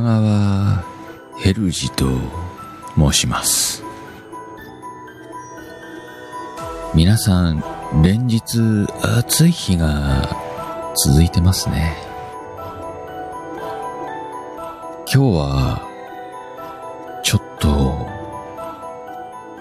[0.00, 0.82] 川
[1.36, 2.06] ヘルジと
[2.96, 3.82] 申します。
[6.94, 7.62] 皆さん、
[8.02, 8.58] 連日
[9.02, 10.28] 暑い日が
[10.94, 11.96] 続いてますね。
[15.12, 15.82] 今日は、
[17.22, 18.08] ちょっと、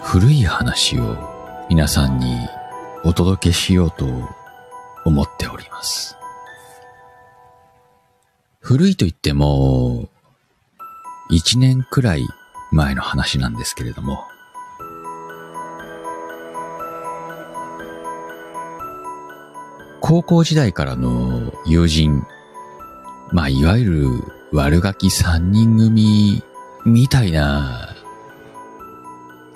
[0.01, 1.17] 古い話を
[1.70, 2.37] 皆さんに
[3.03, 4.05] お届けしようと
[5.03, 6.15] 思っております。
[8.61, 10.07] 古いと言っても、
[11.31, 12.27] 一年くらい
[12.71, 14.27] 前の話なんですけれども、
[20.01, 22.23] 高校時代からの友人、
[23.32, 24.07] まあ、いわゆる
[24.51, 26.43] 悪ガキ三人組
[26.85, 27.95] みたいな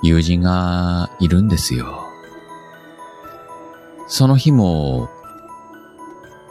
[0.01, 2.05] 友人がいるんですよ。
[4.07, 5.09] その日も、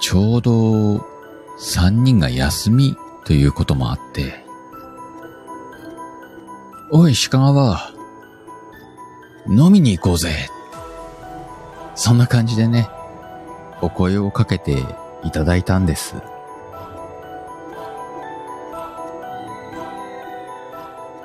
[0.01, 1.07] ちょうど
[1.57, 2.95] 三人が休み
[3.25, 4.44] ということもあって、
[6.97, 7.91] おい、鹿川、
[9.49, 10.49] 飲みに行こうぜ。
[11.97, 12.89] そんな感じでね、
[13.81, 14.85] お声をかけて
[15.25, 16.15] いただいたんです。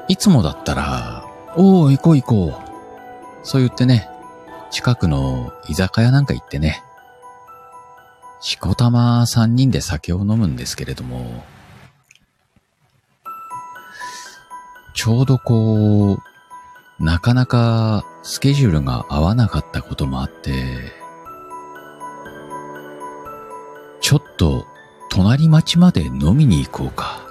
[0.08, 1.24] いつもだったら、
[1.56, 2.54] おお、行こう行こう。
[3.44, 4.10] そう言ってね、
[4.72, 6.82] 近くの居酒屋なんか行ってね、
[8.42, 11.44] しこたま三人で酒を飲むんですけれども、
[15.02, 16.20] ちょうどこう、
[17.00, 20.92] なかなかスケジュールが合わなかったこともあって、
[24.02, 24.68] ちょっと
[25.10, 27.22] 隣町まで飲みに行こうか。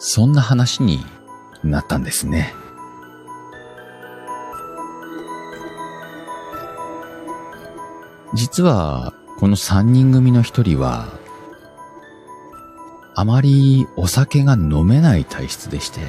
[0.00, 1.06] そんな話に
[1.62, 2.52] なったんですね。
[8.34, 11.06] 実は、この三人組の一人は、
[13.18, 16.02] あまりお酒が飲めない体質でして、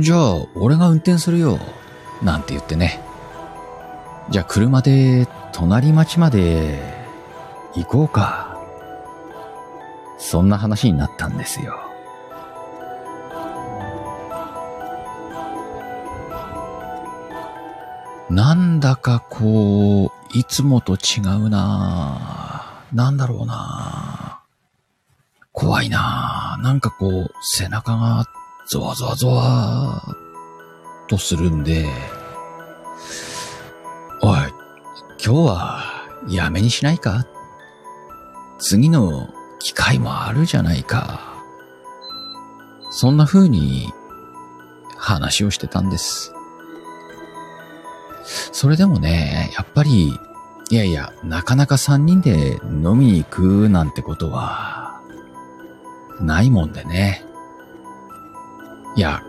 [0.00, 1.58] じゃあ、俺が運転するよ、
[2.22, 3.02] なんて言ってね。
[4.30, 6.80] じゃあ、車で隣町まで
[7.74, 8.56] 行こうか。
[10.16, 11.74] そんな話になったんですよ。
[18.30, 24.13] なんだかこう、いつもと違うなぁなんだろうなぁ
[25.56, 28.24] 怖いなぁなんかこう、背中が
[28.66, 31.86] ゾワゾワゾワーとするんで、
[34.20, 34.38] おい、
[35.10, 35.84] 今日は
[36.28, 37.24] やめにしないか？
[38.58, 41.20] 次の機会もあるじゃないか。
[42.90, 43.92] そんな風に
[44.96, 46.32] 話をしてたんです。
[48.50, 50.18] それでもね、やっぱり、
[50.70, 54.83] いやいや、なかなか三人で飲みに行くなんてことは、
[56.20, 57.24] ないもんでね。
[58.96, 59.22] いや、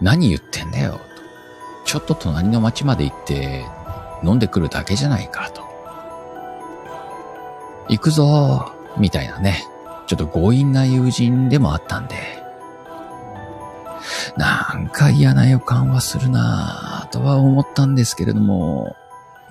[0.00, 0.98] 何言ってんだよ、と。
[1.84, 3.64] ちょっと隣の町まで行って、
[4.22, 5.62] 飲んでくるだけじゃないか、と。
[7.88, 9.64] 行くぞ、みたいなね。
[10.06, 12.16] ちょっと強引な友人でもあったんで。
[14.36, 18.96] なんか嫌な予感はするなぁとは思ったんですけれども、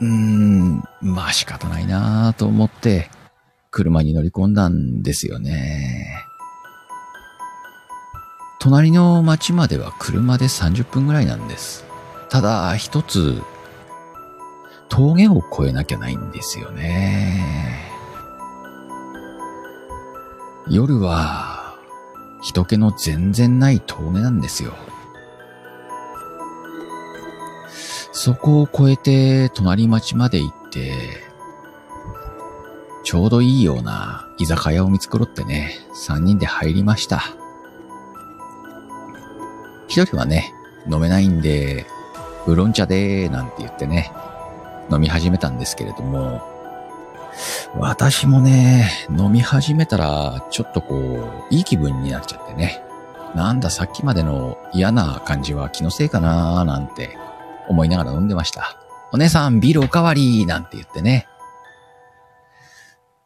[0.01, 3.09] うーん、まあ仕方ないなぁと思って、
[3.71, 6.25] 車に乗り込んだんですよね。
[8.69, 11.85] 隣の町までは車で30分ぐらいなんです。
[12.29, 13.41] ただ、一つ、
[14.89, 17.89] 峠を越えなきゃないんですよね。
[20.69, 21.79] 夜は、
[22.43, 24.75] 人気の全然ない峠なんですよ。
[28.11, 30.93] そこを越えて隣町まで行って、
[33.03, 37.38] ちょうどいいような居酒屋を見繕ってね、三人で入りました。
[39.89, 40.53] 一人はね、
[40.89, 41.85] 飲めないんで、
[42.45, 44.11] ウーロン茶でーなんて言ってね、
[44.91, 46.41] 飲み始めたんですけれども、
[47.75, 50.95] 私もね、飲み始めたら、ちょっとこ
[51.51, 52.83] う、いい気分になっちゃってね。
[53.35, 57.15] なんださっきまでの嫌な感じは気のせいかなーなんて
[57.67, 58.77] 思いながら飲んでました。
[59.11, 61.27] お姉さんビールおかわりなんて言ってね。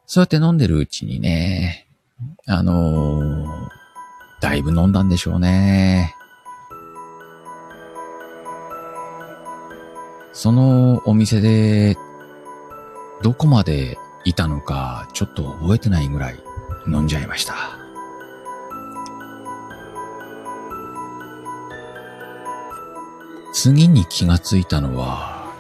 [0.06, 1.88] そうやって飲んでるうちにね、
[2.48, 3.70] あのー
[4.42, 6.16] だいぶ飲んだんでしょうね。
[10.34, 11.96] そのお店で、
[13.22, 16.40] どこまでいたのか、ちょっと覚えてないぐらい
[16.88, 17.56] 飲んじゃいました。
[23.54, 25.54] 次に気がついたのは、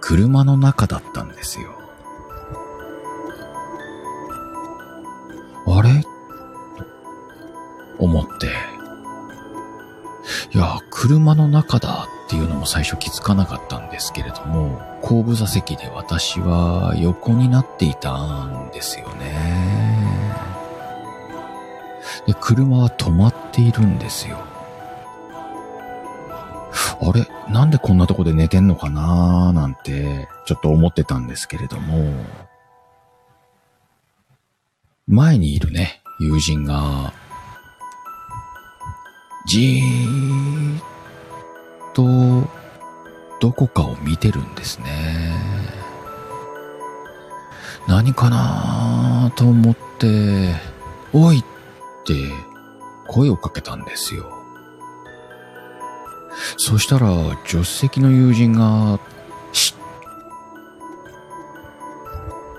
[0.00, 1.70] 車の中だったんですよ。
[5.66, 6.02] あれ？
[6.02, 6.08] と
[7.98, 8.46] 思って、
[10.56, 20.34] いや、車の中だっていうのも最初気づかなかったんですけれども、後部座席で私は横になっていたんですよね。
[22.26, 24.38] で、車は止まっているんですよ。
[27.02, 27.28] あれ？
[27.52, 29.50] なんでこんなとこで寝てんのかな？
[29.50, 32.14] ーなんて、ちょっと思ってたんですけれども、
[35.06, 37.12] 前にいるね、友人が、
[39.44, 40.82] じーっ
[41.94, 42.48] と、
[43.40, 45.32] どこかを見てるんですね。
[47.88, 50.54] 何かなと思って、
[51.12, 51.44] おいっ
[52.04, 52.14] て
[53.08, 54.30] 声をかけたんですよ。
[56.56, 57.08] そしたら、
[57.44, 58.98] 助手席の友人が、
[59.52, 59.74] し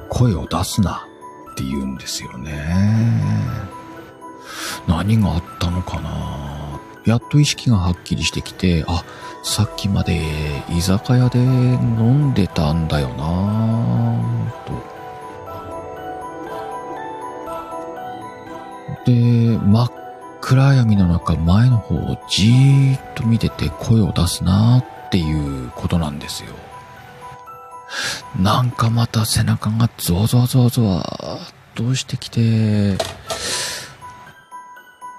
[0.09, 1.07] 声を出すな
[1.51, 3.33] って言うんですよね。
[4.87, 6.62] 何があったのかな
[7.05, 9.03] やっと意識がはっきりしてきて、あ、
[9.43, 10.21] さっきまで
[10.69, 14.73] 居酒屋で飲んでたんだよなと。
[19.05, 19.91] で、真っ
[20.39, 26.51] 暗闇の中前の方をじーっと見てて声を出すなっていうことなんですよ。
[28.39, 31.03] なんかまた背中がゾワゾワゾワゾワっ
[31.75, 32.97] としてきて、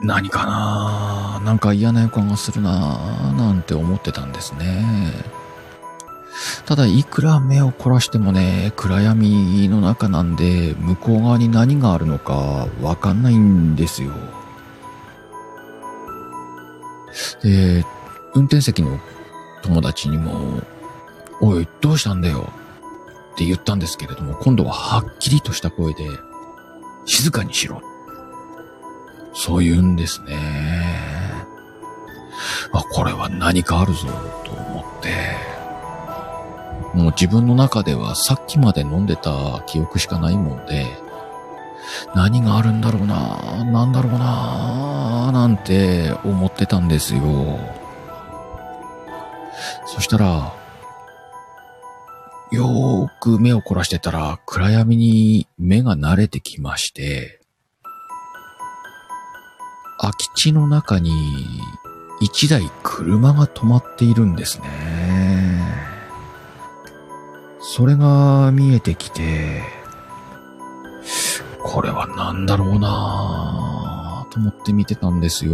[0.04, 1.40] 何かな？
[1.44, 5.12] なんか嫌な予感がするななんて思ってたんですね。
[6.66, 14.12] ただ、いくら目を凝らしてもね、暗闇の中なんで、向こう側に何があるのかわかんないんですよ。
[17.42, 17.84] で、
[18.34, 18.98] 運転席の
[19.62, 20.62] 友達にも、
[21.40, 22.50] おい、どうしたんだよ？
[23.34, 26.08] って言ったんですけれども、今度ははっきりとした声で、
[27.04, 27.80] 静かにしろ。
[29.34, 30.38] そう言うんですね。
[32.72, 34.08] あ、これは何かあるぞ、
[34.44, 35.36] と思って、
[36.94, 40.86] もう自分の中ではさっきまで飲んでた記憶しかないもんで、
[42.14, 47.58] 何があるんだろうな、なんだろうな、なんて思ってたんですよ。
[49.86, 50.52] そしたら、
[52.50, 57.40] よーく目を凝らしてたら暗闇に目が慣れてきまして、
[59.98, 61.60] 空き地の中に
[62.20, 64.68] 一台車が止まっているんですね。
[67.60, 69.62] それが見えてきて、
[71.62, 75.52] これは何だろうなぁと思って見てたんですよ。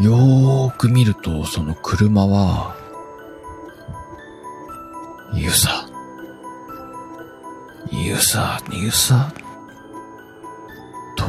[0.00, 2.77] よーく見ると、その車は、
[8.20, 9.32] さ、ゆさ、
[11.16, 11.24] と、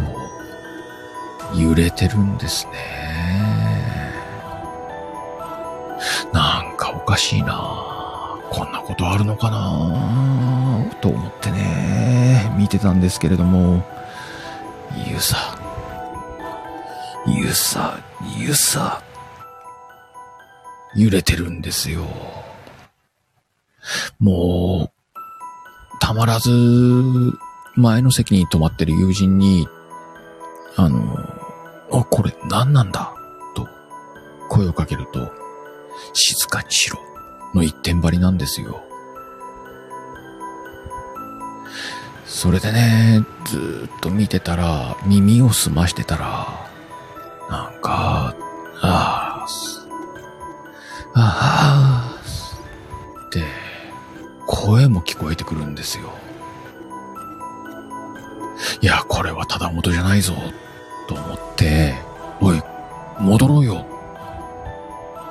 [1.55, 2.71] 揺れてるんですね。
[6.33, 7.55] なんかおかしいな。
[8.51, 10.91] こんなことあるのかな？
[11.01, 13.83] と思ってね、見てたんですけれども、
[15.07, 15.37] ゆさ、
[17.27, 17.99] ゆさ、
[18.37, 19.01] ゆさ、
[20.95, 22.05] 揺れてるんですよ。
[24.19, 24.98] もう、
[26.09, 26.49] たまらず、
[27.75, 29.67] 前の席に止まってる友人に、
[30.75, 31.19] あの、
[31.91, 33.13] あ、これ何なんだ？
[33.53, 33.67] と
[34.49, 35.31] 声をかけると、
[36.13, 36.97] 静かにしろ。
[37.53, 38.83] の一点張りなんですよ。
[42.25, 46.67] それでね、ずっと見てたら、耳を澄ましてたら、
[47.51, 48.33] なんか、
[48.81, 49.47] ああ、
[51.13, 51.88] ああ、
[54.69, 56.11] 声も聞こえてくるんですよ。
[58.81, 60.35] いや、これはただ元じゃないぞ、
[61.07, 61.95] と思って、
[62.39, 62.61] おい、
[63.19, 63.87] 戻ろうよ、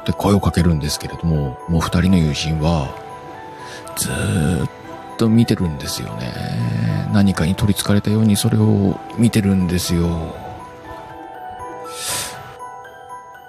[0.00, 2.92] って声をかけるんですけれども、もう二人の友人は、
[3.96, 4.70] ずーっ
[5.18, 7.08] と見てるんですよね。
[7.12, 10.34] 何かに取り憑かれたようにそれを見てるんですよ。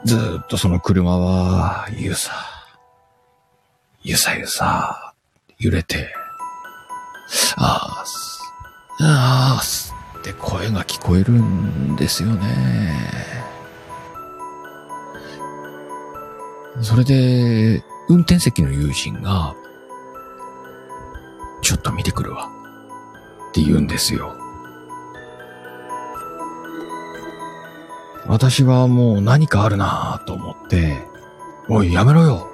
[0.05, 2.31] ずーっとその車は、ゆさ、
[4.03, 5.08] ゆさゆさ、
[5.61, 6.13] 揺れて、
[7.57, 8.39] あーす、
[9.01, 12.95] あーすって声が聞こえるんですよね。
[16.81, 19.53] それで、運転席の友人が、
[21.61, 22.49] ちょっと見てくるわ。
[23.49, 24.33] って言うんですよ。
[28.27, 30.99] 私はもう何かあるなぁと思って、
[31.67, 32.47] おい、やめろよ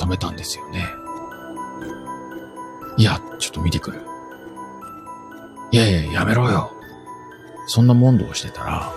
[0.00, 1.05] 止めたんですよね。
[2.96, 4.00] いや、ちょっと見てくる。
[5.70, 6.72] いやいや、やめろよ。
[7.66, 8.92] そんな問答をしてたら、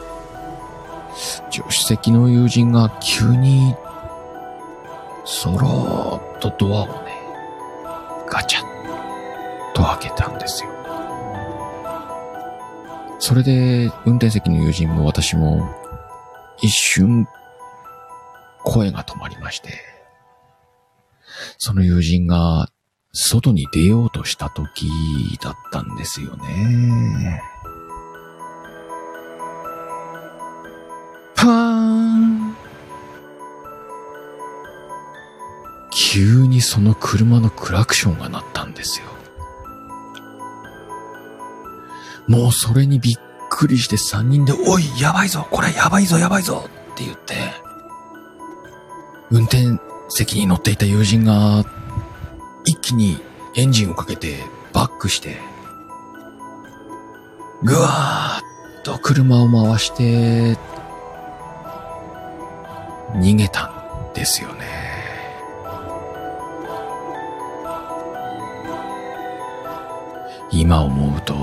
[1.52, 3.76] 助手席の友人が急に、
[5.26, 7.12] そろーっとドアをね、
[8.30, 10.70] ガチャッと開けたんですよ。
[13.20, 15.70] それで、運転席の友人も私も、
[16.62, 17.28] 一瞬、
[18.64, 19.74] 声が止まりまして、
[21.58, 22.70] その友人が、
[23.12, 24.88] 外に出ようとした時
[25.42, 27.42] だったんですよね。
[31.36, 32.56] パーン
[35.92, 39.08] 急にその車のクラクションが鳴ったんですよ。
[42.28, 43.16] もうそれにびっ
[43.50, 47.36] くりして3人で、おい、やばいぞこれやばいぞやばいぞって言って、
[49.32, 51.66] 運転席に乗っていた友人が、
[52.70, 53.18] 一気に
[53.56, 55.38] エンジンをかけてバックして、
[57.64, 60.56] ぐわーっと車を回して、
[63.16, 63.66] 逃げた
[64.12, 64.68] んですよね。
[70.52, 71.34] 今思うと、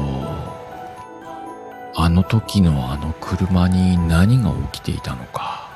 [1.97, 5.67] あの時のあの車に何が起きていたのか。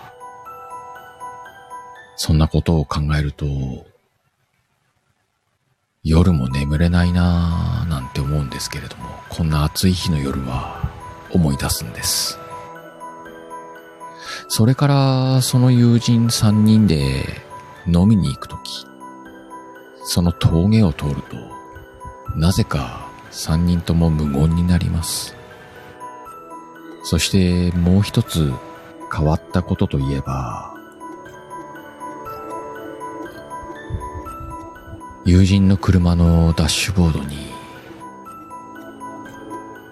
[2.14, 3.46] そんなことを考えると、
[6.02, 10.90] 夜も眠れないなぁなんて思うんですけれども、こんな暑い日の夜は
[11.30, 12.38] 思い出すんです。
[14.48, 17.26] それからその友人3人で
[17.86, 18.86] 飲みに行くとき、
[20.02, 21.36] その峠を通ると、
[22.34, 25.36] なぜか3人とも無言になります。
[27.02, 28.50] そしてもう一つ
[29.14, 30.69] 変わったことといえば、
[35.26, 37.36] 友人の車のダッシュボードに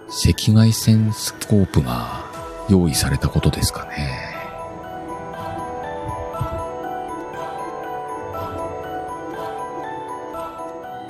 [0.08, 2.24] 赤外線スコープが
[2.70, 4.26] 用意されたことですかね。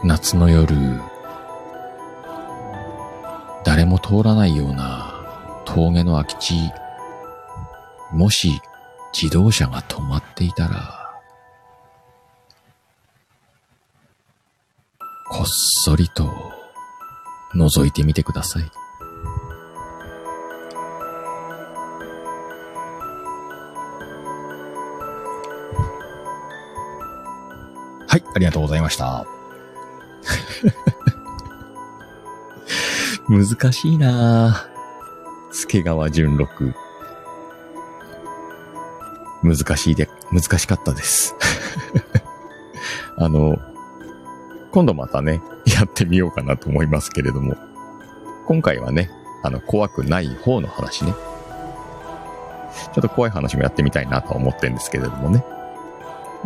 [0.03, 0.75] 夏の夜、
[3.65, 5.15] 誰も通らないような
[5.65, 6.55] 峠の空き地、
[8.13, 8.61] もし
[9.13, 10.98] 自動車が止まっていたら、
[15.31, 16.53] こっそりと
[17.55, 18.71] 覗いてみてください。
[28.07, 29.27] はい、ありがとうございました。
[33.29, 35.53] 難しいなぁ。
[35.53, 36.75] 助川淳六。
[39.43, 41.37] 難しいで、難しかったです。
[43.19, 43.59] あの、
[44.71, 47.57] 今度またね、 やってみようかなと思いますけれども、
[48.47, 49.11] 今回はね、
[49.43, 51.15] あの、怖くない方の話ね。
[52.95, 55.45] ちょっと怖い話もやってみたいなと思ってるんですけれどもね。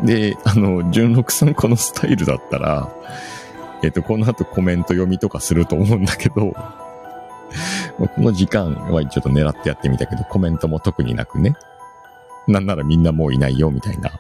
[0.03, 2.89] で、あの、純六さんこのスタイルだったら、
[3.83, 6.55] えっ、と、この後コメント読みとかすると思うんだけど、
[7.99, 11.55] この時間はちょっと狙ってやってみたけど、コメントも特になくね。
[12.49, 14.11] なんならみんなもういないよ、みたいな。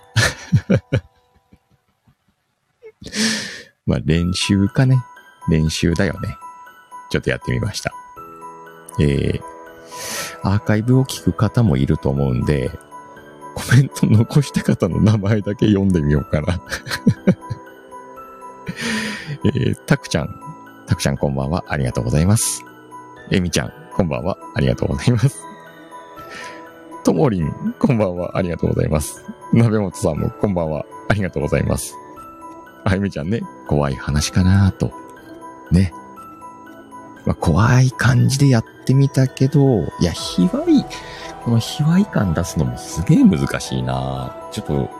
[3.87, 5.05] まあ練習かね。
[5.49, 6.37] 練習だよね。
[7.11, 7.93] ちょっとやってみました。
[9.01, 9.41] えー、
[10.43, 12.71] アーカイブを聞く方もいると思うんで、
[13.55, 16.61] コメント残した方の名前だけ読んでみようかな。
[19.45, 20.29] えー、たくちゃん。
[20.87, 21.65] たくちゃんこんばんは。
[21.69, 22.65] ありがとうございます。
[23.31, 24.39] えみちゃん、こんばんは。
[24.55, 25.43] ありがとうございます。
[27.03, 28.37] ともりん、こんばんは。
[28.37, 29.25] ありがとうございます。
[29.53, 30.87] なべもとさんも、こんばんは。
[31.09, 31.97] ありがとうございます。
[32.85, 34.93] あゆみちゃんね、怖い話かなと。
[35.71, 35.93] ね。
[37.25, 40.85] まあ、怖い感じでやってみたけど、いや、卑猥、
[41.45, 44.91] この卑猥感出すのもすげえ難しいなちょっと、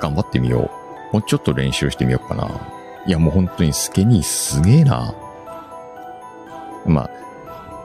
[0.00, 0.70] 頑張ってみよ
[1.12, 1.14] う。
[1.14, 2.50] もうちょっと練習してみようかな。
[3.06, 5.14] いや、もう本当にスケニーすげえな
[6.86, 7.10] まあ、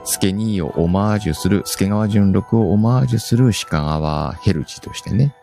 [0.06, 5.36] スケニーをオマージュする、助川淳六をオマージュする鹿川ヘルチとしてね、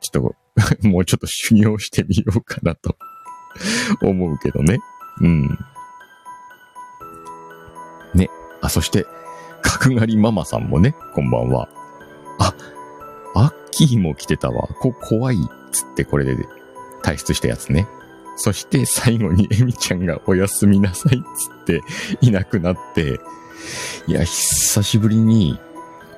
[0.00, 0.34] ちょっと、
[0.82, 2.96] もうちょっと修行してみようかなと
[4.02, 4.78] 思うけどね。
[5.20, 5.58] うん。
[8.14, 8.28] ね。
[8.60, 9.06] あ、そして、
[9.62, 11.68] 角刈りママさんもね、こんばんは。
[12.38, 12.54] あ、
[13.34, 14.68] アッキーも来てたわ。
[14.80, 15.38] こ、怖いっ
[15.70, 16.46] つってこれで
[17.02, 17.88] 退出したやつね。
[18.36, 21.82] そして最後にエミちゃんがおやすみなさいっつって
[22.20, 23.20] いなくなって、
[24.06, 25.58] いや、久しぶりに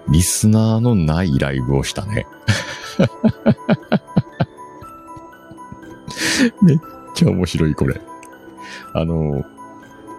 [0.09, 2.26] リスナーのないライブをしたね。
[6.62, 6.78] めっ
[7.14, 8.00] ちゃ面白いこれ。
[8.92, 9.44] あの、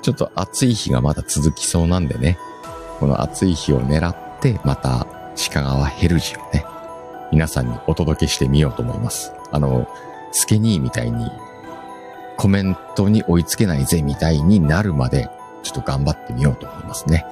[0.02, 2.38] ちょっと暑い日がまだ続きそうなんでね、
[3.00, 5.08] この暑い日を狙って、また
[5.52, 6.66] 鹿川ヘルジをね、
[7.32, 9.32] 皆さんにお届けしてみようと思います。
[9.52, 9.88] あの、
[10.32, 11.30] スケニーみたいに
[12.38, 15.30] コメントに追いつけないぜみたいになるまで、
[15.64, 17.26] ちょっと頑張ってみようと思いますね。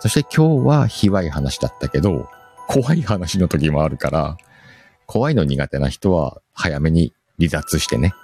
[0.00, 2.28] そして今日は卑猥い話だったけど、
[2.68, 4.36] 怖い話の時もあるから、
[5.06, 8.14] 怖いの苦手な人は早めに離脱してね。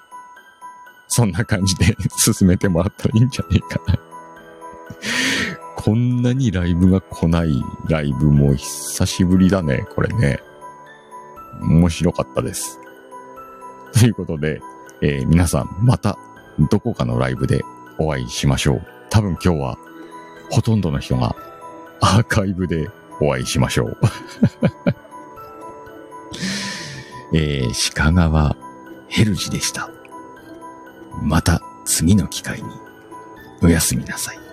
[1.09, 3.99] そんな感じで 進めてもらったらいいんじゃねえかな
[5.77, 10.41] こんなにライブが来ないライブも久しぶりだね、これね。
[11.63, 12.79] 面白かったです。
[13.93, 14.61] ということで、
[15.01, 16.19] えー、皆さんまた
[16.71, 17.63] どこかのライブで
[17.99, 18.87] お会いしましょう。
[19.09, 19.79] 多分今日は
[20.51, 21.35] ほとんどの人が
[22.01, 22.91] アーカイブで
[23.21, 23.97] お会いしましょう。
[27.35, 28.55] えー、鹿川
[29.11, 29.91] ヘルジでした。
[31.23, 32.69] また次の機会に
[33.63, 34.50] おやすみなさい。